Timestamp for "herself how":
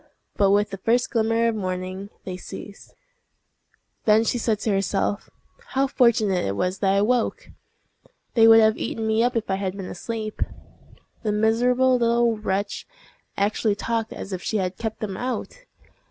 4.71-5.85